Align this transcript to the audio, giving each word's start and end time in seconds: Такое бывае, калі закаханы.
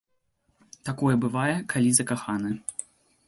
Такое 0.87 1.13
бывае, 1.27 1.53
калі 1.73 1.89
закаханы. 1.99 2.51